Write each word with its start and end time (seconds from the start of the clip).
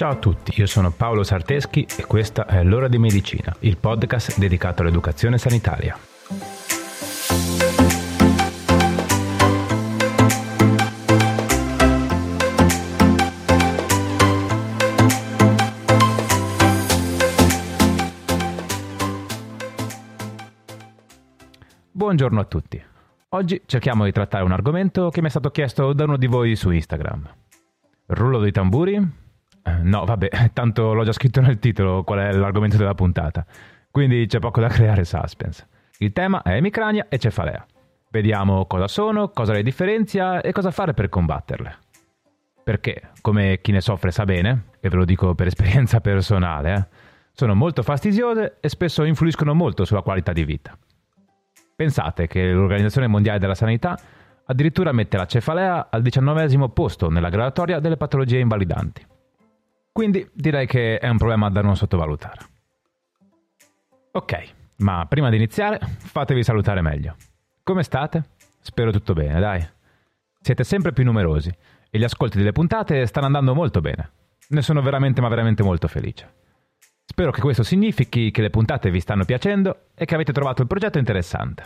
Ciao 0.00 0.12
a 0.12 0.16
tutti, 0.16 0.58
io 0.58 0.64
sono 0.64 0.90
Paolo 0.90 1.22
Sarteschi 1.22 1.86
e 1.98 2.06
questa 2.06 2.46
è 2.46 2.64
L'ora 2.64 2.88
di 2.88 2.96
medicina, 2.96 3.54
il 3.58 3.76
podcast 3.76 4.38
dedicato 4.38 4.80
all'educazione 4.80 5.36
sanitaria. 5.36 5.94
Buongiorno 21.90 22.40
a 22.40 22.44
tutti. 22.44 22.82
Oggi 23.28 23.60
cerchiamo 23.66 24.06
di 24.06 24.12
trattare 24.12 24.44
un 24.44 24.52
argomento 24.52 25.10
che 25.10 25.20
mi 25.20 25.26
è 25.26 25.30
stato 25.30 25.50
chiesto 25.50 25.92
da 25.92 26.04
uno 26.04 26.16
di 26.16 26.26
voi 26.26 26.56
su 26.56 26.70
Instagram. 26.70 27.28
Rullo 28.06 28.38
dei 28.38 28.50
tamburi? 28.50 29.28
Eh, 29.62 29.78
no, 29.82 30.04
vabbè, 30.04 30.50
tanto 30.52 30.92
l'ho 30.92 31.04
già 31.04 31.12
scritto 31.12 31.40
nel 31.40 31.58
titolo 31.58 32.04
qual 32.04 32.20
è 32.20 32.32
l'argomento 32.32 32.76
della 32.76 32.94
puntata, 32.94 33.44
quindi 33.90 34.26
c'è 34.26 34.38
poco 34.38 34.60
da 34.60 34.68
creare 34.68 35.04
suspense. 35.04 35.66
Il 35.98 36.12
tema 36.12 36.42
è 36.42 36.54
emicrania 36.54 37.06
e 37.08 37.18
cefalea. 37.18 37.64
Vediamo 38.10 38.66
cosa 38.66 38.88
sono, 38.88 39.28
cosa 39.28 39.52
le 39.52 39.62
differenzia 39.62 40.40
e 40.40 40.52
cosa 40.52 40.70
fare 40.70 40.94
per 40.94 41.08
combatterle. 41.08 41.78
Perché, 42.64 43.10
come 43.20 43.60
chi 43.60 43.72
ne 43.72 43.80
soffre 43.80 44.10
sa 44.10 44.24
bene, 44.24 44.64
e 44.80 44.88
ve 44.88 44.96
lo 44.96 45.04
dico 45.04 45.34
per 45.34 45.46
esperienza 45.46 46.00
personale, 46.02 46.74
eh, 46.74 46.86
sono 47.32 47.54
molto 47.54 47.82
fastidiose 47.82 48.56
e 48.60 48.68
spesso 48.68 49.04
influiscono 49.04 49.54
molto 49.54 49.84
sulla 49.84 50.02
qualità 50.02 50.32
di 50.32 50.44
vita. 50.44 50.76
Pensate 51.76 52.26
che 52.26 52.50
l'Organizzazione 52.50 53.06
Mondiale 53.06 53.38
della 53.38 53.54
Sanità 53.54 53.98
addirittura 54.44 54.92
mette 54.92 55.16
la 55.16 55.26
cefalea 55.26 55.88
al 55.90 56.02
diciannovesimo 56.02 56.68
posto 56.70 57.08
nella 57.08 57.28
graduatoria 57.28 57.78
delle 57.78 57.96
patologie 57.96 58.38
invalidanti. 58.38 59.06
Quindi 59.92 60.28
direi 60.32 60.66
che 60.66 60.98
è 60.98 61.08
un 61.08 61.18
problema 61.18 61.50
da 61.50 61.62
non 61.62 61.76
sottovalutare. 61.76 62.38
Ok, 64.12 64.52
ma 64.78 65.06
prima 65.06 65.30
di 65.30 65.36
iniziare 65.36 65.78
fatevi 65.80 66.42
salutare 66.42 66.80
meglio. 66.80 67.16
Come 67.62 67.82
state? 67.82 68.22
Spero 68.60 68.90
tutto 68.90 69.12
bene, 69.12 69.38
dai. 69.40 69.66
Siete 70.40 70.64
sempre 70.64 70.92
più 70.92 71.04
numerosi 71.04 71.52
e 71.90 71.98
gli 71.98 72.04
ascolti 72.04 72.38
delle 72.38 72.52
puntate 72.52 73.06
stanno 73.06 73.26
andando 73.26 73.54
molto 73.54 73.80
bene. 73.80 74.10
Ne 74.48 74.62
sono 74.62 74.82
veramente 74.82 75.20
ma 75.20 75.28
veramente 75.28 75.62
molto 75.62 75.86
felice. 75.86 76.38
Spero 77.04 77.30
che 77.30 77.40
questo 77.40 77.62
significhi 77.62 78.30
che 78.30 78.40
le 78.40 78.50
puntate 78.50 78.90
vi 78.90 79.00
stanno 79.00 79.24
piacendo 79.24 79.88
e 79.94 80.04
che 80.04 80.14
avete 80.14 80.32
trovato 80.32 80.62
il 80.62 80.68
progetto 80.68 80.98
interessante. 80.98 81.64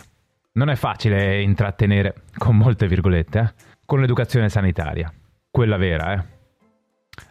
Non 0.53 0.69
è 0.69 0.75
facile 0.75 1.41
intrattenere, 1.41 2.23
con 2.37 2.57
molte 2.57 2.87
virgolette, 2.87 3.39
eh, 3.39 3.53
con 3.85 3.99
l'educazione 3.99 4.49
sanitaria. 4.49 5.13
Quella 5.49 5.77
vera, 5.77 6.13
eh. 6.13 6.34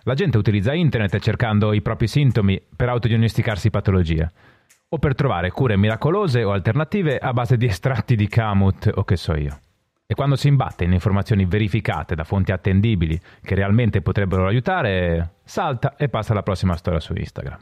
La 0.05 0.15
gente 0.15 0.39
utilizza 0.39 0.73
internet 0.73 1.19
cercando 1.19 1.73
i 1.73 1.83
propri 1.83 2.07
sintomi 2.07 2.61
per 2.75 2.89
autodiagnosticarsi 2.89 3.71
patologie 3.71 4.31
o 4.89 4.99
per 4.99 5.15
trovare 5.15 5.51
cure 5.51 5.77
miracolose 5.77 6.45
o 6.45 6.53
alternative 6.53 7.19
a 7.19 7.33
base 7.33 7.57
di 7.57 7.67
estratti 7.67 8.17
di 8.17 8.29
Kamut 8.29 8.91
o 8.95 9.05
che 9.05 9.17
so 9.17 9.35
io. 9.35 9.59
E 10.07 10.15
quando 10.15 10.37
si 10.37 10.49
imbatte 10.49 10.85
in 10.85 10.93
informazioni 10.93 11.47
verificate 11.47 12.15
da 12.15 12.25
fonti 12.25 12.53
attendibili 12.53 13.19
che 13.43 13.55
realmente 13.55 14.03
potrebbero 14.03 14.47
aiutare, 14.47 15.37
salta 15.45 15.97
e 15.97 16.09
passa 16.09 16.33
alla 16.33 16.43
prossima 16.43 16.77
storia 16.77 17.01
su 17.01 17.15
Instagram. 17.15 17.61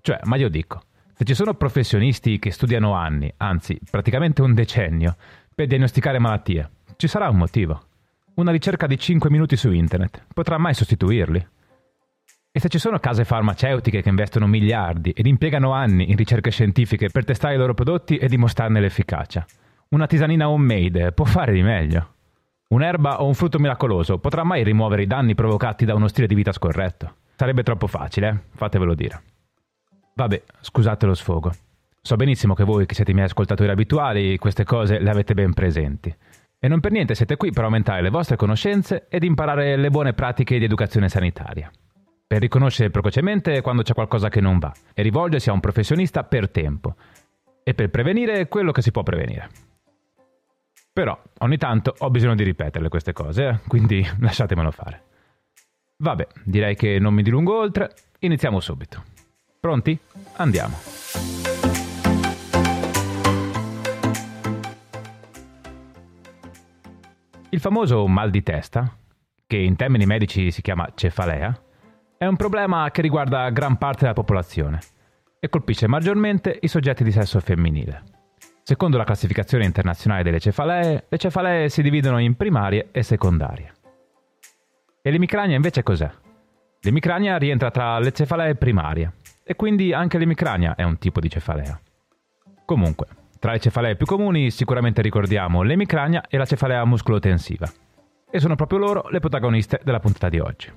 Cioè, 0.00 0.20
ma 0.24 0.36
io 0.36 0.48
dico, 0.48 0.82
se 1.14 1.24
ci 1.24 1.34
sono 1.34 1.54
professionisti 1.54 2.38
che 2.38 2.50
studiano 2.50 2.92
anni, 2.92 3.32
anzi 3.38 3.80
praticamente 3.90 4.42
un 4.42 4.52
decennio, 4.54 5.16
per 5.54 5.66
diagnosticare 5.66 6.18
malattie, 6.18 6.70
ci 6.96 7.08
sarà 7.08 7.30
un 7.30 7.38
motivo. 7.38 7.85
Una 8.36 8.50
ricerca 8.50 8.86
di 8.86 8.98
5 8.98 9.30
minuti 9.30 9.56
su 9.56 9.72
internet 9.72 10.26
potrà 10.34 10.58
mai 10.58 10.74
sostituirli? 10.74 11.48
E 12.52 12.60
se 12.60 12.68
ci 12.68 12.78
sono 12.78 12.98
case 12.98 13.24
farmaceutiche 13.24 14.02
che 14.02 14.10
investono 14.10 14.46
miliardi 14.46 15.10
ed 15.12 15.24
impiegano 15.24 15.72
anni 15.72 16.10
in 16.10 16.16
ricerche 16.16 16.50
scientifiche 16.50 17.08
per 17.08 17.24
testare 17.24 17.54
i 17.54 17.56
loro 17.56 17.72
prodotti 17.72 18.18
e 18.18 18.28
dimostrarne 18.28 18.78
l'efficacia, 18.78 19.46
una 19.88 20.06
tisanina 20.06 20.50
homemade 20.50 21.12
può 21.12 21.24
fare 21.24 21.54
di 21.54 21.62
meglio. 21.62 22.12
Un'erba 22.68 23.22
o 23.22 23.26
un 23.26 23.32
frutto 23.32 23.58
miracoloso 23.58 24.18
potrà 24.18 24.44
mai 24.44 24.64
rimuovere 24.64 25.04
i 25.04 25.06
danni 25.06 25.34
provocati 25.34 25.86
da 25.86 25.94
uno 25.94 26.08
stile 26.08 26.26
di 26.26 26.34
vita 26.34 26.52
scorretto? 26.52 27.14
Sarebbe 27.36 27.62
troppo 27.62 27.86
facile, 27.86 28.28
eh? 28.28 28.38
fatevelo 28.54 28.94
dire. 28.94 29.22
Vabbè, 30.12 30.42
scusate 30.60 31.06
lo 31.06 31.14
sfogo. 31.14 31.52
So 32.02 32.16
benissimo 32.16 32.52
che 32.52 32.64
voi 32.64 32.84
che 32.84 32.94
siete 32.94 33.12
i 33.12 33.14
miei 33.14 33.26
ascoltatori 33.28 33.70
abituali 33.70 34.36
queste 34.36 34.64
cose 34.64 34.98
le 34.98 35.08
avete 35.08 35.32
ben 35.32 35.54
presenti. 35.54 36.14
E 36.66 36.68
non 36.68 36.80
per 36.80 36.90
niente 36.90 37.14
siete 37.14 37.36
qui 37.36 37.52
per 37.52 37.62
aumentare 37.62 38.02
le 38.02 38.10
vostre 38.10 38.34
conoscenze 38.34 39.06
ed 39.08 39.22
imparare 39.22 39.76
le 39.76 39.88
buone 39.88 40.14
pratiche 40.14 40.58
di 40.58 40.64
educazione 40.64 41.08
sanitaria. 41.08 41.70
Per 42.26 42.40
riconoscere 42.40 42.90
precocemente 42.90 43.60
quando 43.60 43.82
c'è 43.82 43.94
qualcosa 43.94 44.28
che 44.28 44.40
non 44.40 44.58
va 44.58 44.72
e 44.92 45.02
rivolgersi 45.02 45.48
a 45.48 45.52
un 45.52 45.60
professionista 45.60 46.24
per 46.24 46.50
tempo. 46.50 46.96
E 47.62 47.72
per 47.72 47.88
prevenire 47.90 48.48
quello 48.48 48.72
che 48.72 48.82
si 48.82 48.90
può 48.90 49.04
prevenire. 49.04 49.48
Però 50.92 51.16
ogni 51.38 51.56
tanto 51.56 51.94
ho 51.96 52.10
bisogno 52.10 52.34
di 52.34 52.42
ripeterle 52.42 52.88
queste 52.88 53.12
cose, 53.12 53.46
eh? 53.46 53.58
quindi 53.68 54.04
lasciatemelo 54.18 54.72
fare. 54.72 55.02
Vabbè, 55.98 56.26
direi 56.42 56.74
che 56.74 56.98
non 56.98 57.14
mi 57.14 57.22
dilungo 57.22 57.56
oltre, 57.56 57.92
iniziamo 58.18 58.58
subito. 58.58 59.04
Pronti? 59.60 59.96
Andiamo. 60.38 60.95
Il 67.56 67.62
famoso 67.62 68.06
mal 68.06 68.28
di 68.28 68.42
testa, 68.42 68.86
che 69.46 69.56
in 69.56 69.76
termini 69.76 70.04
medici 70.04 70.50
si 70.50 70.60
chiama 70.60 70.92
cefalea, 70.94 71.58
è 72.18 72.26
un 72.26 72.36
problema 72.36 72.90
che 72.90 73.00
riguarda 73.00 73.48
gran 73.48 73.78
parte 73.78 74.00
della 74.00 74.12
popolazione 74.12 74.78
e 75.40 75.48
colpisce 75.48 75.86
maggiormente 75.86 76.58
i 76.60 76.68
soggetti 76.68 77.02
di 77.02 77.10
sesso 77.10 77.40
femminile. 77.40 78.02
Secondo 78.62 78.98
la 78.98 79.04
classificazione 79.04 79.64
internazionale 79.64 80.22
delle 80.22 80.38
cefalee, 80.38 81.06
le 81.08 81.16
cefalee 81.16 81.70
si 81.70 81.80
dividono 81.80 82.18
in 82.18 82.36
primarie 82.36 82.88
e 82.92 83.02
secondarie. 83.02 83.72
E 85.00 85.10
l'emicrania 85.10 85.56
invece 85.56 85.82
cos'è? 85.82 86.10
L'emicrania 86.82 87.38
rientra 87.38 87.70
tra 87.70 87.98
le 87.98 88.12
cefalee 88.12 88.56
primarie 88.56 89.14
e 89.42 89.56
quindi 89.56 89.94
anche 89.94 90.18
l'emicrania 90.18 90.74
è 90.74 90.82
un 90.82 90.98
tipo 90.98 91.20
di 91.20 91.30
cefalea. 91.30 91.80
Comunque, 92.66 93.06
tra 93.46 93.54
le 93.54 93.60
cefalee 93.60 93.94
più 93.94 94.06
comuni 94.06 94.50
sicuramente 94.50 95.02
ricordiamo 95.02 95.62
l'emicrania 95.62 96.24
e 96.28 96.36
la 96.36 96.44
cefalea 96.44 96.84
muscolotensiva. 96.84 97.70
E 98.28 98.40
sono 98.40 98.56
proprio 98.56 98.80
loro 98.80 99.06
le 99.08 99.20
protagoniste 99.20 99.80
della 99.84 100.00
puntata 100.00 100.28
di 100.28 100.40
oggi. 100.40 100.72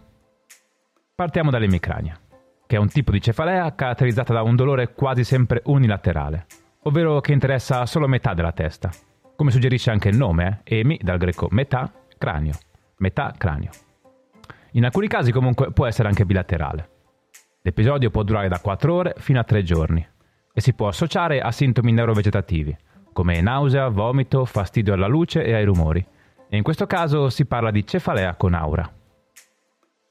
Partiamo 1.15 1.49
dall'emicrania, 1.49 2.19
che 2.67 2.75
è 2.75 2.79
un 2.79 2.89
tipo 2.89 3.11
di 3.11 3.19
cefalea 3.19 3.73
caratterizzata 3.73 4.33
da 4.33 4.43
un 4.43 4.55
dolore 4.55 4.93
quasi 4.93 5.23
sempre 5.23 5.63
unilaterale, 5.65 6.45
ovvero 6.83 7.19
che 7.21 7.31
interessa 7.31 7.87
solo 7.87 8.07
metà 8.07 8.35
della 8.35 8.51
testa, 8.51 8.91
come 9.35 9.49
suggerisce 9.49 9.89
anche 9.89 10.09
il 10.09 10.17
nome, 10.17 10.61
eh? 10.63 10.77
emi 10.77 10.99
dal 11.01 11.17
greco 11.17 11.47
metà, 11.49 11.91
cranio, 12.19 12.53
metà 12.97 13.33
cranio. 13.35 13.71
In 14.73 14.85
alcuni 14.85 15.07
casi 15.07 15.31
comunque 15.31 15.71
può 15.71 15.87
essere 15.87 16.07
anche 16.07 16.23
bilaterale. 16.23 16.89
L'episodio 17.63 18.11
può 18.11 18.21
durare 18.21 18.47
da 18.47 18.59
4 18.59 18.93
ore 18.93 19.15
fino 19.17 19.39
a 19.39 19.43
3 19.43 19.63
giorni 19.63 20.07
e 20.59 20.61
si 20.61 20.73
può 20.73 20.89
associare 20.89 21.39
a 21.39 21.53
sintomi 21.53 21.93
neurovegetativi, 21.93 22.75
come 23.13 23.39
nausea, 23.39 23.87
vomito, 23.87 24.43
fastidio 24.43 24.93
alla 24.93 25.07
luce 25.07 25.41
e 25.41 25.53
ai 25.53 25.63
rumori. 25.63 26.05
E 26.49 26.57
in 26.57 26.63
questo 26.63 26.85
caso 26.85 27.29
si 27.29 27.45
parla 27.45 27.71
di 27.71 27.87
cefalea 27.87 28.35
con 28.35 28.53
aura. 28.53 28.91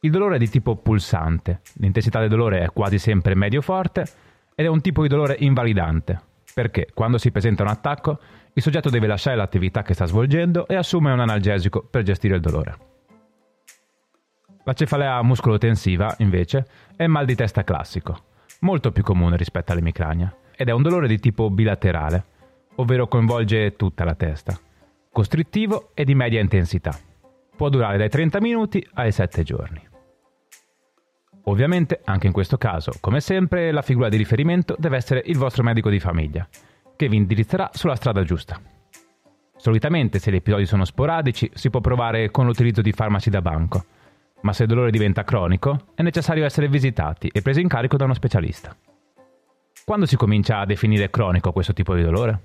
Il 0.00 0.10
dolore 0.10 0.36
è 0.36 0.38
di 0.38 0.48
tipo 0.48 0.76
pulsante, 0.76 1.60
l'intensità 1.74 2.20
del 2.20 2.30
dolore 2.30 2.60
è 2.60 2.70
quasi 2.70 2.98
sempre 2.98 3.34
medio-forte 3.34 4.06
ed 4.54 4.64
è 4.64 4.68
un 4.68 4.80
tipo 4.80 5.02
di 5.02 5.08
dolore 5.08 5.36
invalidante, 5.38 6.18
perché 6.54 6.88
quando 6.94 7.18
si 7.18 7.30
presenta 7.30 7.62
un 7.62 7.68
attacco 7.68 8.18
il 8.54 8.62
soggetto 8.62 8.88
deve 8.88 9.06
lasciare 9.06 9.36
l'attività 9.36 9.82
che 9.82 9.92
sta 9.92 10.06
svolgendo 10.06 10.66
e 10.66 10.76
assume 10.76 11.12
un 11.12 11.20
analgesico 11.20 11.82
per 11.82 12.04
gestire 12.04 12.36
il 12.36 12.40
dolore. 12.40 12.76
La 14.64 14.72
cefalea 14.72 15.22
muscolotensiva, 15.22 16.14
invece, 16.18 16.64
è 16.96 17.06
mal 17.06 17.26
di 17.26 17.34
testa 17.34 17.64
classico, 17.64 18.28
molto 18.60 18.92
più 18.92 19.02
comune 19.02 19.36
rispetto 19.36 19.72
all'emicrania, 19.72 20.34
ed 20.56 20.68
è 20.68 20.72
un 20.72 20.82
dolore 20.82 21.06
di 21.06 21.18
tipo 21.18 21.50
bilaterale, 21.50 22.24
ovvero 22.76 23.06
coinvolge 23.06 23.76
tutta 23.76 24.04
la 24.04 24.14
testa, 24.14 24.58
costrittivo 25.12 25.90
e 25.94 26.04
di 26.04 26.14
media 26.14 26.40
intensità. 26.40 26.96
Può 27.56 27.68
durare 27.68 27.98
dai 27.98 28.08
30 28.08 28.40
minuti 28.40 28.86
ai 28.94 29.12
7 29.12 29.42
giorni. 29.42 29.86
Ovviamente, 31.44 32.00
anche 32.04 32.26
in 32.26 32.32
questo 32.32 32.58
caso, 32.58 32.92
come 33.00 33.20
sempre, 33.20 33.72
la 33.72 33.82
figura 33.82 34.08
di 34.08 34.16
riferimento 34.16 34.76
deve 34.78 34.96
essere 34.96 35.22
il 35.24 35.38
vostro 35.38 35.62
medico 35.62 35.88
di 35.88 35.98
famiglia, 35.98 36.46
che 36.94 37.08
vi 37.08 37.16
indirizzerà 37.16 37.70
sulla 37.72 37.94
strada 37.94 38.22
giusta. 38.22 38.60
Solitamente, 39.56 40.18
se 40.18 40.30
gli 40.30 40.36
episodi 40.36 40.66
sono 40.66 40.84
sporadici, 40.84 41.50
si 41.54 41.70
può 41.70 41.80
provare 41.80 42.30
con 42.30 42.46
l'utilizzo 42.46 42.82
di 42.82 42.92
farmaci 42.92 43.30
da 43.30 43.40
banco, 43.40 43.84
ma 44.42 44.52
se 44.52 44.62
il 44.62 44.68
dolore 44.68 44.90
diventa 44.90 45.24
cronico, 45.24 45.86
è 45.94 46.02
necessario 46.02 46.44
essere 46.44 46.68
visitati 46.68 47.28
e 47.28 47.42
presi 47.42 47.60
in 47.60 47.68
carico 47.68 47.96
da 47.96 48.04
uno 48.04 48.14
specialista. 48.14 48.76
Quando 49.84 50.06
si 50.06 50.16
comincia 50.16 50.58
a 50.58 50.66
definire 50.66 51.10
cronico 51.10 51.52
questo 51.52 51.72
tipo 51.72 51.94
di 51.94 52.02
dolore? 52.02 52.40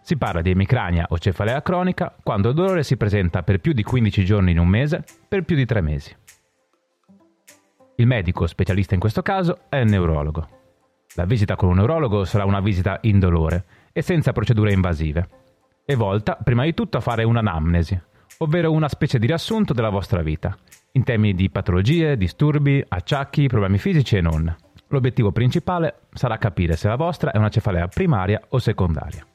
Si 0.00 0.16
parla 0.16 0.40
di 0.40 0.50
emicrania 0.50 1.06
o 1.10 1.18
cefalea 1.18 1.60
cronica 1.60 2.14
quando 2.22 2.48
il 2.50 2.54
dolore 2.54 2.82
si 2.82 2.96
presenta 2.96 3.42
per 3.42 3.60
più 3.60 3.72
di 3.72 3.82
15 3.82 4.24
giorni 4.24 4.52
in 4.52 4.58
un 4.58 4.68
mese, 4.68 5.04
per 5.26 5.42
più 5.42 5.56
di 5.56 5.66
3 5.66 5.80
mesi. 5.80 6.16
Il 7.96 8.06
medico 8.06 8.46
specialista 8.46 8.94
in 8.94 9.00
questo 9.00 9.22
caso 9.22 9.62
è 9.68 9.76
il 9.76 9.90
neurologo. 9.90 10.48
La 11.14 11.24
visita 11.24 11.56
con 11.56 11.68
un 11.70 11.76
neurologo 11.76 12.24
sarà 12.24 12.44
una 12.44 12.60
visita 12.60 12.98
indolore 13.02 13.64
e 13.92 14.02
senza 14.02 14.32
procedure 14.32 14.72
invasive. 14.72 15.28
È 15.84 15.96
volta, 15.96 16.38
prima 16.42 16.62
di 16.64 16.74
tutto, 16.74 16.98
a 16.98 17.00
fare 17.00 17.24
un'anamnesi, 17.24 18.00
ovvero 18.38 18.70
una 18.70 18.88
specie 18.88 19.18
di 19.18 19.26
riassunto 19.26 19.72
della 19.72 19.88
vostra 19.88 20.22
vita, 20.22 20.56
in 20.92 21.02
termini 21.02 21.34
di 21.34 21.50
patologie, 21.50 22.16
disturbi, 22.16 22.84
acciacchi, 22.86 23.48
problemi 23.48 23.78
fisici 23.78 24.16
e 24.16 24.20
non. 24.20 24.54
L'obiettivo 24.88 25.32
principale 25.32 26.02
sarà 26.12 26.38
capire 26.38 26.76
se 26.76 26.88
la 26.88 26.96
vostra 26.96 27.32
è 27.32 27.36
una 27.36 27.50
cefalea 27.50 27.88
primaria 27.88 28.40
o 28.50 28.58
secondaria. 28.58 29.26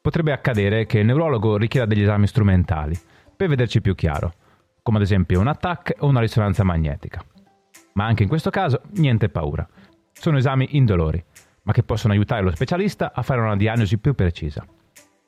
Potrebbe 0.00 0.32
accadere 0.32 0.86
che 0.86 0.98
il 0.98 1.06
neurologo 1.06 1.56
richieda 1.56 1.86
degli 1.86 2.02
esami 2.02 2.26
strumentali 2.26 2.98
per 3.36 3.48
vederci 3.48 3.80
più 3.80 3.94
chiaro, 3.94 4.32
come 4.82 4.98
ad 4.98 5.04
esempio 5.04 5.40
un 5.40 5.48
attacco 5.48 5.94
o 5.98 6.06
una 6.06 6.20
risonanza 6.20 6.64
magnetica. 6.64 7.24
Ma 7.94 8.06
anche 8.06 8.24
in 8.24 8.28
questo 8.28 8.50
caso 8.50 8.82
niente 8.96 9.28
paura. 9.28 9.66
Sono 10.12 10.38
esami 10.38 10.76
indolori, 10.76 11.22
ma 11.62 11.72
che 11.72 11.82
possono 11.82 12.12
aiutare 12.12 12.42
lo 12.42 12.50
specialista 12.50 13.12
a 13.14 13.22
fare 13.22 13.40
una 13.40 13.56
diagnosi 13.56 13.98
più 13.98 14.14
precisa 14.14 14.66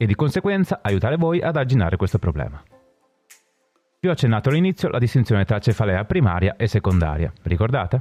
e 0.00 0.06
di 0.06 0.14
conseguenza 0.14 0.79
aiutare 0.82 1.17
voi 1.17 1.43
ad 1.43 1.56
arginare 1.56 1.99
questo 1.99 2.19
problema. 2.19 2.62
Vi 4.00 4.08
ho 4.08 4.12
accennato 4.12 4.49
all'inizio 4.49 4.88
la 4.88 4.99
distinzione 4.99 5.44
tra 5.44 5.58
cefalea 5.58 6.06
primaria 6.06 6.56
e 6.56 6.67
secondaria, 6.69 7.31
ricordate? 7.43 8.00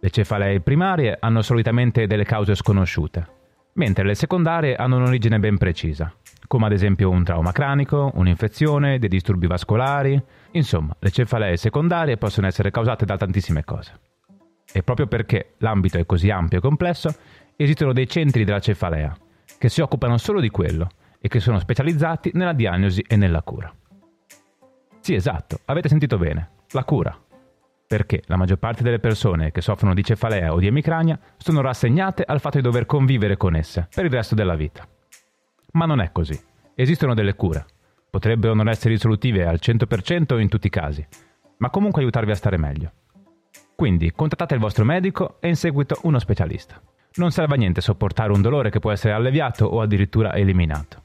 Le 0.00 0.10
cefalee 0.10 0.60
primarie 0.60 1.16
hanno 1.18 1.42
solitamente 1.42 2.06
delle 2.06 2.22
cause 2.22 2.54
sconosciute, 2.54 3.26
mentre 3.72 4.04
le 4.04 4.14
secondarie 4.14 4.76
hanno 4.76 4.98
un'origine 4.98 5.40
ben 5.40 5.58
precisa, 5.58 6.14
come 6.46 6.66
ad 6.66 6.72
esempio 6.72 7.10
un 7.10 7.24
trauma 7.24 7.50
cranico, 7.50 8.12
un'infezione, 8.14 9.00
dei 9.00 9.08
disturbi 9.08 9.48
vascolari. 9.48 10.22
Insomma, 10.52 10.94
le 10.96 11.10
cefalee 11.10 11.56
secondarie 11.56 12.18
possono 12.18 12.46
essere 12.46 12.70
causate 12.70 13.04
da 13.04 13.16
tantissime 13.16 13.64
cose. 13.64 13.98
E 14.72 14.84
proprio 14.84 15.08
perché 15.08 15.54
l'ambito 15.58 15.98
è 15.98 16.06
così 16.06 16.30
ampio 16.30 16.58
e 16.58 16.60
complesso, 16.60 17.12
esistono 17.56 17.92
dei 17.92 18.06
centri 18.06 18.44
della 18.44 18.60
cefalea, 18.60 19.12
che 19.58 19.68
si 19.68 19.80
occupano 19.80 20.18
solo 20.18 20.40
di 20.40 20.50
quello 20.50 20.88
e 21.20 21.28
che 21.28 21.40
sono 21.40 21.58
specializzati 21.58 22.30
nella 22.34 22.52
diagnosi 22.52 23.04
e 23.06 23.16
nella 23.16 23.42
cura. 23.42 23.72
Sì, 25.00 25.14
esatto, 25.14 25.60
avete 25.66 25.88
sentito 25.88 26.18
bene, 26.18 26.50
la 26.70 26.84
cura 26.84 27.18
perché 27.86 28.22
la 28.26 28.36
maggior 28.36 28.58
parte 28.58 28.82
delle 28.82 28.98
persone 28.98 29.52
che 29.52 29.60
soffrono 29.60 29.94
di 29.94 30.02
cefalea 30.02 30.52
o 30.52 30.58
di 30.58 30.66
emicrania 30.66 31.18
sono 31.36 31.60
rassegnate 31.60 32.24
al 32.26 32.40
fatto 32.40 32.56
di 32.56 32.62
dover 32.62 32.86
convivere 32.86 33.36
con 33.36 33.54
esse 33.54 33.88
per 33.94 34.06
il 34.06 34.10
resto 34.10 34.34
della 34.34 34.56
vita. 34.56 34.84
Ma 35.72 35.86
non 35.86 36.00
è 36.00 36.10
così. 36.10 36.38
Esistono 36.74 37.14
delle 37.14 37.34
cure. 37.34 37.66
Potrebbero 38.10 38.54
non 38.54 38.68
essere 38.68 38.90
risolutive 38.90 39.46
al 39.46 39.58
100% 39.60 40.40
in 40.40 40.48
tutti 40.48 40.66
i 40.66 40.70
casi, 40.70 41.06
ma 41.58 41.70
comunque 41.70 42.02
aiutarvi 42.02 42.30
a 42.30 42.36
stare 42.36 42.56
meglio. 42.56 42.90
Quindi 43.76 44.12
contattate 44.12 44.54
il 44.54 44.60
vostro 44.60 44.84
medico 44.84 45.36
e 45.40 45.48
in 45.48 45.56
seguito 45.56 45.98
uno 46.02 46.18
specialista. 46.18 46.80
Non 47.16 47.30
serve 47.30 47.54
a 47.54 47.58
niente 47.58 47.80
sopportare 47.80 48.32
un 48.32 48.42
dolore 48.42 48.70
che 48.70 48.80
può 48.80 48.90
essere 48.90 49.14
alleviato 49.14 49.66
o 49.66 49.80
addirittura 49.80 50.34
eliminato. 50.34 51.02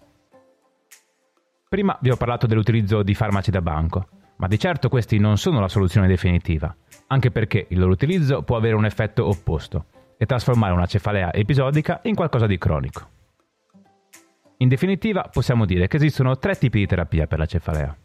Prima 1.69 1.95
vi 2.01 2.09
ho 2.09 2.15
parlato 2.15 2.47
dell'utilizzo 2.47 3.03
di 3.03 3.13
farmaci 3.13 3.51
da 3.51 3.61
banco, 3.61 4.07
ma 4.37 4.47
di 4.47 4.57
certo 4.57 4.89
questi 4.89 5.19
non 5.19 5.37
sono 5.37 5.59
la 5.59 5.67
soluzione 5.67 6.07
definitiva, 6.07 6.75
anche 7.07 7.29
perché 7.29 7.67
il 7.69 7.77
loro 7.77 7.91
utilizzo 7.91 8.41
può 8.41 8.57
avere 8.57 8.73
un 8.73 8.85
effetto 8.85 9.27
opposto 9.27 9.85
e 10.17 10.25
trasformare 10.25 10.73
una 10.73 10.87
cefalea 10.87 11.31
episodica 11.31 11.99
in 12.03 12.15
qualcosa 12.15 12.47
di 12.47 12.57
cronico. 12.57 13.07
In 14.57 14.67
definitiva 14.67 15.29
possiamo 15.31 15.65
dire 15.65 15.87
che 15.87 15.97
esistono 15.97 16.39
tre 16.39 16.55
tipi 16.55 16.79
di 16.79 16.87
terapia 16.87 17.27
per 17.27 17.37
la 17.37 17.45
cefalea. 17.45 17.95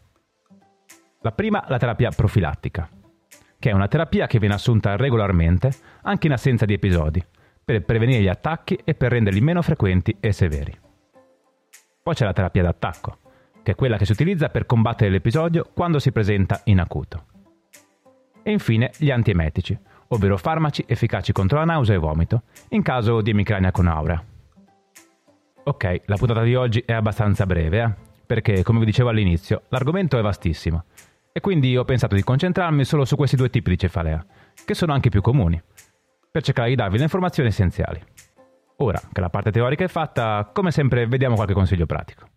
La 1.21 1.31
prima, 1.31 1.65
la 1.67 1.79
terapia 1.79 2.11
profilattica, 2.11 2.87
che 3.57 3.69
è 3.71 3.73
una 3.73 3.87
terapia 3.87 4.27
che 4.27 4.37
viene 4.37 4.53
assunta 4.53 4.95
regolarmente, 4.95 5.73
anche 6.03 6.27
in 6.27 6.33
assenza 6.33 6.65
di 6.65 6.73
episodi, 6.73 7.25
per 7.65 7.83
prevenire 7.83 8.21
gli 8.21 8.27
attacchi 8.27 8.79
e 8.83 8.93
per 8.93 9.11
renderli 9.11 9.41
meno 9.41 9.63
frequenti 9.63 10.15
e 10.19 10.31
severi. 10.31 10.77
Poi 12.03 12.13
c'è 12.13 12.23
la 12.23 12.33
terapia 12.33 12.61
d'attacco, 12.61 13.17
che 13.63 13.71
è 13.71 13.75
quella 13.75 13.97
che 13.97 14.05
si 14.05 14.11
utilizza 14.11 14.49
per 14.49 14.67
combattere 14.67 15.09
l'episodio 15.09 15.67
quando 15.73 15.97
si 15.97 16.11
presenta 16.11 16.61
in 16.65 16.79
acuto. 16.79 17.25
E 18.43 18.51
infine 18.51 18.91
gli 18.97 19.09
antiemetici, 19.09 19.75
ovvero 20.09 20.37
farmaci 20.37 20.85
efficaci 20.87 21.31
contro 21.31 21.57
la 21.57 21.65
nausea 21.65 21.95
e 21.95 21.97
vomito, 21.97 22.43
in 22.69 22.83
caso 22.83 23.21
di 23.21 23.31
emicrania 23.31 23.71
con 23.71 23.87
aura. 23.87 24.23
Ok, 25.63 26.01
la 26.05 26.17
puntata 26.17 26.43
di 26.43 26.53
oggi 26.53 26.83
è 26.85 26.93
abbastanza 26.93 27.47
breve, 27.47 27.81
eh? 27.81 27.93
perché 28.27 28.61
come 28.61 28.77
vi 28.77 28.85
dicevo 28.85 29.09
all'inizio, 29.09 29.63
l'argomento 29.69 30.19
è 30.19 30.21
vastissimo, 30.21 30.83
e 31.31 31.39
quindi 31.41 31.75
ho 31.75 31.85
pensato 31.85 32.13
di 32.13 32.23
concentrarmi 32.23 32.85
solo 32.85 33.03
su 33.03 33.15
questi 33.15 33.35
due 33.35 33.49
tipi 33.49 33.71
di 33.71 33.79
cefalea, 33.79 34.23
che 34.63 34.75
sono 34.75 34.93
anche 34.93 35.09
più 35.09 35.21
comuni, 35.21 35.59
per 36.35 36.43
cercare 36.43 36.67
di 36.67 36.75
darvi 36.75 36.97
le 36.97 37.03
informazioni 37.03 37.47
essenziali. 37.47 38.03
Ora 38.79 38.99
che 39.09 39.21
la 39.21 39.29
parte 39.29 39.51
teorica 39.51 39.85
è 39.85 39.87
fatta, 39.87 40.49
come 40.51 40.69
sempre 40.69 41.07
vediamo 41.07 41.35
qualche 41.35 41.53
consiglio 41.53 41.85
pratico. 41.85 42.27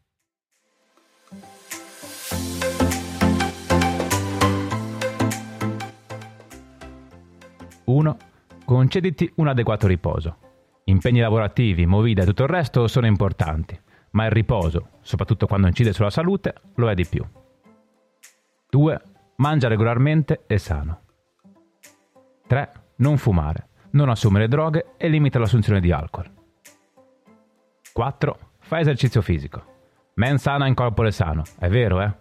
1. 7.87 8.17
Concediti 8.65 9.33
un 9.35 9.49
adeguato 9.49 9.89
riposo. 9.89 10.37
Impegni 10.85 11.19
lavorativi, 11.19 11.85
movida 11.85 12.23
e 12.23 12.27
tutto 12.27 12.45
il 12.45 12.51
resto 12.51 12.87
sono 12.87 13.07
importanti, 13.07 13.77
ma 14.13 14.27
il 14.27 14.31
riposo, 14.31 14.91
soprattutto 15.01 15.49
quando 15.49 15.67
incide 15.67 15.93
sulla 15.93 16.11
salute, 16.11 16.55
lo 16.77 16.89
è 16.89 16.95
di 16.95 17.05
più. 17.05 17.27
2. 18.71 19.03
Mangia 19.39 19.67
regolarmente 19.67 20.45
e 20.47 20.59
sano. 20.59 21.01
3. 22.47 22.73
Non 22.99 23.17
fumare, 23.17 23.68
non 23.91 24.09
assumere 24.09 24.49
droghe 24.49 24.95
e 24.97 25.09
limita 25.09 25.39
l'assunzione 25.39 25.81
di 25.81 25.93
alcol. 25.93 26.31
4. 27.93 28.39
Fai 28.61 28.81
esercizio 28.83 29.23
fisico. 29.23 29.77
Men 30.15 30.39
sana 30.39 30.67
in 30.67 30.75
corpore 30.75 31.11
sano, 31.11 31.43
è 31.59 31.69
vero, 31.69 32.01
eh? 32.03 32.13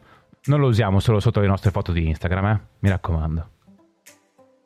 Non 0.46 0.60
lo 0.60 0.68
usiamo 0.68 1.00
solo 1.00 1.20
sotto 1.20 1.40
le 1.40 1.48
nostre 1.48 1.72
foto 1.72 1.92
di 1.92 2.08
Instagram, 2.08 2.46
eh? 2.46 2.62
Mi 2.80 2.90
raccomando. 2.90 3.50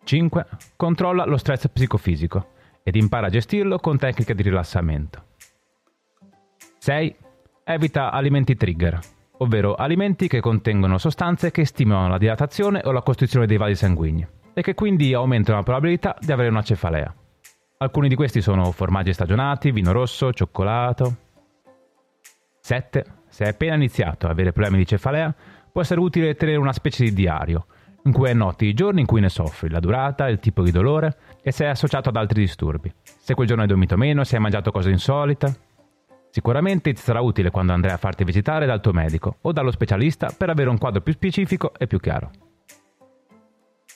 5. 0.04 0.46
Controlla 0.76 1.26
lo 1.26 1.38
stress 1.38 1.68
psicofisico 1.70 2.50
ed 2.84 2.96
impara 2.96 3.28
a 3.28 3.30
gestirlo 3.30 3.78
con 3.80 3.98
tecniche 3.98 4.36
di 4.36 4.44
rilassamento. 4.44 5.24
6. 6.80 7.16
Evita 7.64 8.12
alimenti 8.12 8.56
trigger, 8.56 9.00
ovvero 9.38 9.76
alimenti 9.76 10.28
che 10.28 10.40
contengono 10.40 10.98
sostanze 10.98 11.52
che 11.52 11.66
stimolano 11.66 12.10
la 12.10 12.18
dilatazione 12.18 12.82
o 12.84 12.92
la 12.92 13.02
costruzione 13.02 13.46
dei 13.46 13.58
vasi 13.58 13.76
sanguigni 13.76 14.28
e 14.54 14.62
che 14.62 14.74
quindi 14.74 15.14
aumentano 15.14 15.58
la 15.58 15.64
probabilità 15.64 16.16
di 16.20 16.32
avere 16.32 16.50
una 16.50 16.62
cefalea. 16.62 17.14
Alcuni 17.78 18.08
di 18.10 18.16
questi 18.16 18.42
sono 18.42 18.72
formaggi 18.72 19.14
stagionati, 19.14 19.72
vino 19.72 19.92
rosso, 19.92 20.32
cioccolato. 20.32 21.16
7. 22.60 23.06
Se 23.28 23.44
hai 23.44 23.50
appena 23.50 23.76
iniziato 23.76 24.28
a 24.28 24.30
avere 24.30 24.52
problemi 24.52 24.78
di 24.78 24.86
cefalea, 24.86 25.34
può 25.72 25.82
essere 25.82 26.00
utile 26.00 26.36
tenere 26.36 26.58
una 26.58 26.74
specie 26.74 27.06
di 27.06 27.14
diario 27.14 27.66
in 28.04 28.12
cui 28.12 28.30
annoti 28.30 28.66
i 28.66 28.74
giorni 28.74 29.02
in 29.02 29.06
cui 29.06 29.22
ne 29.22 29.30
soffri, 29.30 29.70
la 29.70 29.80
durata, 29.80 30.28
il 30.28 30.40
tipo 30.40 30.64
di 30.64 30.72
dolore 30.72 31.18
e 31.42 31.52
se 31.52 31.66
è 31.66 31.70
associato 31.70 32.10
ad 32.10 32.16
altri 32.16 32.42
disturbi. 32.42 32.92
Se 33.04 33.34
quel 33.34 33.48
giorno 33.48 33.64
hai 33.64 33.68
dormito 33.68 33.98
meno, 33.98 34.24
se 34.24 34.36
hai 34.36 34.42
mangiato 34.42 34.72
cose 34.72 34.90
insolite. 34.90 35.70
Sicuramente 36.30 36.94
ti 36.94 37.02
sarà 37.02 37.20
utile 37.22 37.52
quando 37.52 37.74
andrai 37.74 37.94
a 37.94 37.98
farti 37.98 38.24
visitare 38.24 38.66
dal 38.66 38.80
tuo 38.80 38.94
medico 38.94 39.38
o 39.42 39.52
dallo 39.52 39.72
specialista 39.72 40.34
per 40.36 40.50
avere 40.50 40.70
un 40.70 40.78
quadro 40.78 41.02
più 41.02 41.14
specifico 41.14 41.74
e 41.78 41.88
più 41.88 42.00
chiaro. 42.00 42.51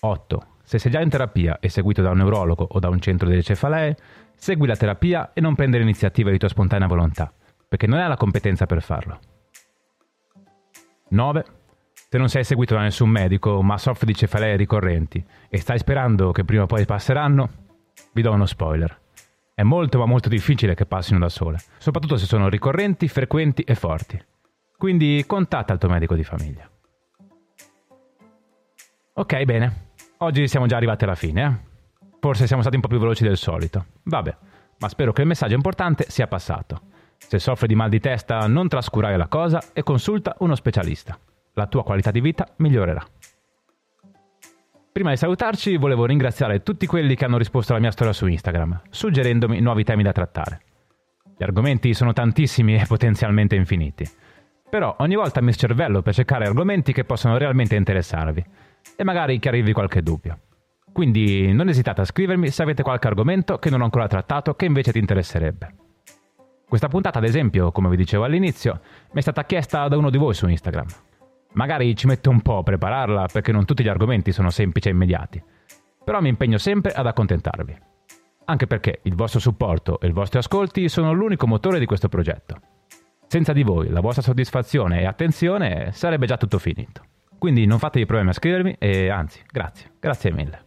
8. 0.06 0.48
Se 0.64 0.80
sei 0.80 0.92
già 0.92 1.02
in 1.02 1.10
terapia 1.10 1.60
e 1.60 1.70
seguito 1.70 2.02
da 2.02 2.12
un 2.12 2.18
neurologo 2.18 2.68
o 2.70 2.80
da 2.80 2.90
un 2.90 3.00
centro 3.00 3.28
delle 3.28 3.44
cefalee, 3.44 3.96
segui 4.36 4.68
la 4.68 4.76
terapia 4.76 5.32
e 5.34 5.42
non 5.42 5.56
prendere 5.56 5.84
l'iniziativa 5.84 6.32
di 6.32 6.38
tua 6.38 6.50
spontanea 6.50 6.88
volontà, 6.88 7.32
perché 7.68 7.88
non 7.88 8.00
hai 8.00 8.08
la 8.08 8.18
competenza 8.18 8.66
per 8.66 8.82
farlo. 8.82 9.20
9. 11.10 11.46
Se 12.10 12.18
non 12.18 12.30
sei 12.30 12.44
seguito 12.44 12.76
da 12.76 12.82
nessun 12.82 13.10
medico, 13.10 13.62
ma 13.62 13.78
soffri 13.78 14.06
di 14.06 14.16
cefalee 14.16 14.56
ricorrenti 14.56 15.24
e 15.50 15.58
stai 15.60 15.78
sperando 15.80 16.32
che 16.32 16.46
prima 16.46 16.64
o 16.64 16.68
poi 16.68 16.86
passeranno, 16.86 17.50
vi 18.14 18.22
do 18.22 18.32
uno 18.32 18.46
spoiler. 18.46 19.02
È 19.54 19.64
molto 19.64 20.00
ma 20.00 20.06
molto 20.06 20.30
difficile 20.30 20.76
che 20.76 20.86
passino 20.86 21.20
da 21.20 21.30
sole, 21.30 21.60
soprattutto 21.78 22.18
se 22.18 22.26
sono 22.26 22.50
ricorrenti, 22.50 23.08
frequenti 23.08 23.62
e 23.64 23.76
forti. 23.76 24.22
Quindi 24.78 25.24
contatta 25.26 25.74
il 25.74 25.80
tuo 25.80 25.90
medico 25.90 26.16
di 26.16 26.24
famiglia. 26.24 26.70
Ok, 29.14 29.44
bene. 29.44 29.85
Oggi 30.20 30.48
siamo 30.48 30.66
già 30.66 30.78
arrivati 30.78 31.04
alla 31.04 31.16
fine, 31.16 31.44
eh? 31.44 31.74
Forse 32.20 32.48
siamo 32.48 32.62
stati 32.62 32.78
un 32.78 32.82
po' 32.82 32.88
più 32.88 33.00
veloci 33.00 33.24
del 33.24 33.38
solito. 33.38 33.86
Vabbè, 34.04 34.36
ma 34.80 34.90
spero 34.90 35.14
che 35.14 35.22
il 35.22 35.28
messaggio 35.28 35.56
importante 35.56 36.06
sia 36.10 36.28
passato. 36.28 36.82
Se 37.18 37.40
soffri 37.40 37.68
di 37.68 37.76
mal 37.76 37.90
di 37.90 38.00
testa, 38.00 38.48
non 38.48 38.68
trascurare 38.68 39.18
la 39.18 39.28
cosa 39.28 39.62
e 39.74 39.84
consulta 39.84 40.36
uno 40.40 40.56
specialista 40.56 41.18
la 41.56 41.68
tua 41.68 41.84
qualità 41.84 42.12
di 42.12 42.22
vita 42.22 42.48
migliorerà. 42.58 43.04
Prima 44.92 45.10
di 45.10 45.18
salutarci 45.18 45.76
volevo 45.76 46.06
ringraziare 46.06 46.64
tutti 46.64 46.86
quelli 46.86 47.16
che 47.16 47.26
hanno 47.26 47.38
risposto 47.38 47.74
alla 47.74 47.82
mia 47.82 47.92
storia 47.92 48.14
su 48.14 48.28
Instagram, 48.28 48.82
suggerendomi 48.90 49.60
nuovi 49.60 49.84
temi 49.84 50.04
da 50.04 50.14
trattare. 50.14 50.62
Gli 51.38 51.44
argomenti 51.44 51.94
sono 51.94 52.14
tantissimi 52.14 52.76
e 52.76 52.86
potenzialmente 52.88 53.56
infiniti. 53.56 54.08
Però 54.70 54.96
ogni 55.00 55.16
volta 55.16 55.42
mi 55.42 55.52
scervello 55.52 56.02
per 56.02 56.14
cercare 56.14 56.46
argomenti 56.46 56.94
che 56.94 57.04
possano 57.04 57.38
realmente 57.38 57.76
interessarvi. 57.76 58.44
E 58.96 59.04
magari 59.04 59.39
chiarirvi 59.39 59.74
qualche 59.74 60.01
dubbio. 60.01 60.39
Quindi 60.92 61.51
non 61.51 61.68
esitate 61.68 62.01
a 62.01 62.06
scrivermi 62.06 62.50
se 62.50 62.63
avete 62.63 62.82
qualche 62.82 63.08
argomento 63.08 63.58
che 63.58 63.70
non 63.70 63.82
ho 63.82 63.84
ancora 63.84 64.08
trattato 64.08 64.56
che 64.56 64.65
invece 64.65 64.92
ti 64.94 65.00
interesserebbe. 65.00 65.75
Questa 66.68 66.88
puntata, 66.88 67.20
ad 67.20 67.25
esempio, 67.25 67.72
come 67.72 67.89
vi 67.89 67.98
dicevo 67.98 68.24
all'inizio, 68.24 68.80
mi 69.12 69.20
è 69.20 69.22
stata 69.22 69.44
chiesta 69.44 69.88
da 69.88 69.98
uno 69.98 70.10
di 70.10 70.18
voi 70.18 70.34
su 70.34 70.48
Instagram. 70.48 70.88
Magari 71.54 71.96
ci 71.96 72.08
metto 72.08 72.30
un 72.30 72.42
po' 72.42 72.60
a 72.60 72.63
prepararla 72.63 73.27
perché 73.32 73.51
non 73.51 73.65
tutti 73.65 73.84
gli 73.84 73.88
argomenti 73.88 74.32
sono 74.32 74.50
semplici 74.50 74.88
e 74.88 74.92
immediati, 74.92 75.44
però 76.04 76.22
mi 76.22 76.30
impegno 76.30 76.58
sempre 76.58 76.92
ad 76.92 77.08
accontentarvi. 77.08 77.77
Anche 78.46 78.68
perché 78.68 79.00
il 79.04 79.15
vostro 79.15 79.39
supporto 79.39 80.00
e 80.00 80.08
i 80.08 80.12
vostri 80.12 80.39
ascolti 80.39 80.88
sono 80.88 81.12
l'unico 81.13 81.48
motore 81.48 81.80
di 81.80 81.86
questo 81.86 82.10
progetto. 82.10 82.60
Senza 83.27 83.54
di 83.54 83.63
voi, 83.63 83.89
la 83.89 84.01
vostra 84.01 84.22
soddisfazione 84.22 85.01
e 85.01 85.06
attenzione 85.06 85.92
sarebbe 85.92 86.25
già 86.25 86.38
tutto 86.38 86.58
finito. 86.58 87.01
Quindi 87.46 87.68
non 87.68 87.78
fatevi 87.78 88.08
problemi 88.08 88.32
a 88.32 88.34
scrivermi 88.34 88.75
e 88.80 89.10
anzi, 89.10 89.40
grazie, 89.46 89.92
grazie 90.00 90.32
mille. 90.32 90.66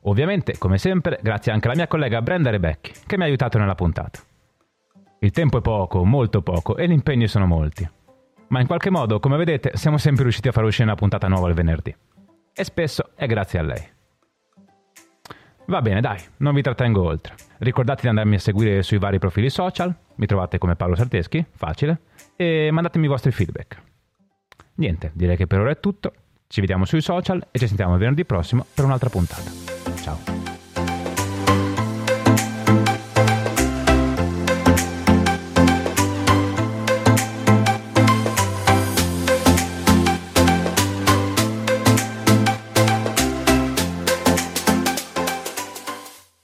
Ovviamente, 0.00 0.58
come 0.58 0.76
sempre, 0.76 1.20
grazie 1.22 1.52
anche 1.52 1.68
alla 1.68 1.76
mia 1.76 1.86
collega 1.86 2.20
Brenda 2.20 2.50
Rebecchi, 2.50 2.92
che 3.06 3.16
mi 3.16 3.22
ha 3.22 3.26
aiutato 3.26 3.56
nella 3.56 3.76
puntata. 3.76 4.18
Il 5.20 5.30
tempo 5.30 5.58
è 5.58 5.60
poco, 5.60 6.04
molto 6.04 6.42
poco, 6.42 6.76
e 6.76 6.88
gli 6.88 6.92
impegni 6.92 7.28
sono 7.28 7.46
molti. 7.46 7.88
Ma 8.48 8.58
in 8.58 8.66
qualche 8.66 8.90
modo, 8.90 9.20
come 9.20 9.36
vedete, 9.36 9.70
siamo 9.74 9.98
sempre 9.98 10.24
riusciti 10.24 10.48
a 10.48 10.50
far 10.50 10.64
uscire 10.64 10.88
una 10.88 10.96
puntata 10.96 11.28
nuova 11.28 11.46
il 11.46 11.54
venerdì. 11.54 11.94
E 12.52 12.64
spesso 12.64 13.10
è 13.14 13.26
grazie 13.26 13.60
a 13.60 13.62
lei. 13.62 13.88
Va 15.66 15.80
bene, 15.80 16.00
dai, 16.00 16.18
non 16.38 16.54
vi 16.54 16.62
trattengo 16.62 17.04
oltre. 17.04 17.34
Ricordate 17.58 18.02
di 18.02 18.08
andarmi 18.08 18.34
a 18.34 18.40
seguire 18.40 18.82
sui 18.82 18.98
vari 18.98 19.20
profili 19.20 19.48
social, 19.48 19.94
mi 20.16 20.26
trovate 20.26 20.58
come 20.58 20.74
Paolo 20.74 20.96
Sarteschi, 20.96 21.46
facile, 21.52 22.00
e 22.34 22.68
mandatemi 22.72 23.04
i 23.04 23.08
vostri 23.08 23.30
feedback. 23.30 23.94
Niente, 24.76 25.10
direi 25.14 25.36
che 25.36 25.46
per 25.46 25.60
ora 25.60 25.70
è 25.70 25.80
tutto. 25.80 26.12
Ci 26.48 26.60
vediamo 26.60 26.84
sui 26.84 27.00
social 27.00 27.44
e 27.50 27.58
ci 27.58 27.66
sentiamo 27.66 27.96
venerdì 27.96 28.24
prossimo 28.24 28.64
per 28.72 28.84
un'altra 28.84 29.08
puntata. 29.08 29.50
Ciao. 30.00 30.55